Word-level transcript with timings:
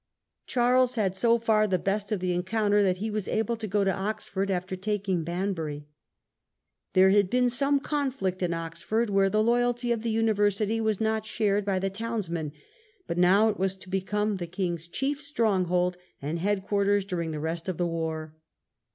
Charles 0.47 0.95
had 0.95 1.15
so 1.15 1.37
far 1.37 1.67
the 1.67 1.77
best 1.77 2.11
of 2.11 2.19
the 2.21 2.33
encounter 2.33 2.81
that 2.81 2.97
he 2.97 3.11
was 3.11 3.27
able 3.27 3.55
to 3.57 3.67
go 3.67 3.81
on 3.81 3.85
to 3.85 3.93
Oxford 3.95 4.49
after 4.49 4.75
taking 4.75 5.23
Banbury. 5.23 5.85
There 6.93 7.11
had 7.11 7.29
been 7.29 7.51
some 7.51 7.79
conflict 7.79 8.41
in 8.41 8.51
Oxford, 8.51 9.11
where 9.11 9.29
the 9.29 9.37
The 9.37 9.43
march 9.43 9.45
to 9.45 9.51
loyalty 9.51 9.91
of 9.91 10.01
the 10.01 10.09
University 10.09 10.81
was 10.81 10.99
not 10.99 11.27
shared 11.27 11.65
by 11.65 11.73
London, 11.73 11.87
the 11.91 11.95
townsmen; 11.95 12.51
but 13.05 13.19
now 13.19 13.49
it 13.49 13.59
was 13.59 13.75
to 13.75 13.89
become 13.89 14.37
the 14.37 14.47
king's 14.47 14.87
chief 14.87 15.21
stronghold 15.21 15.97
and 16.19 16.39
head 16.39 16.63
quarters 16.65 17.05
during 17.05 17.29
the 17.29 17.39
rest 17.39 17.69
of 17.69 17.77
the 17.77 17.85
war. 17.85 18.35